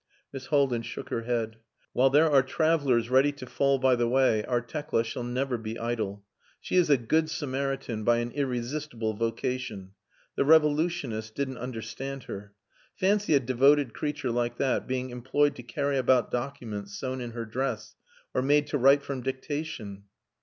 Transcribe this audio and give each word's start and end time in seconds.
Miss 0.33 0.47
Haldin 0.47 0.81
shook 0.81 1.09
her 1.09 1.25
head. 1.25 1.57
"While 1.93 2.09
there 2.09 2.27
are 2.27 2.41
travellers 2.41 3.11
ready 3.11 3.31
to 3.33 3.45
fall 3.45 3.77
by 3.77 3.95
the 3.95 4.07
way 4.07 4.43
our 4.45 4.59
Tekla 4.59 5.03
shall 5.03 5.21
never 5.21 5.59
be 5.59 5.77
idle. 5.77 6.23
She 6.59 6.75
is 6.75 6.89
a 6.89 6.97
good 6.97 7.29
Samaritan 7.29 8.03
by 8.03 8.17
an 8.17 8.31
irresistible 8.31 9.13
vocation. 9.13 9.91
The 10.35 10.43
revolutionists 10.43 11.29
didn't 11.29 11.59
understand 11.59 12.23
her. 12.23 12.51
Fancy 12.95 13.35
a 13.35 13.39
devoted 13.39 13.93
creature 13.93 14.31
like 14.31 14.57
that 14.57 14.87
being 14.87 15.11
employed 15.11 15.55
to 15.57 15.61
carry 15.61 15.99
about 15.99 16.31
documents 16.31 16.97
sewn 16.97 17.21
in 17.21 17.33
her 17.33 17.45
dress, 17.45 17.95
or 18.33 18.41
made 18.41 18.65
to 18.69 18.79
write 18.79 19.03
from 19.03 19.21
dictation." 19.21 20.05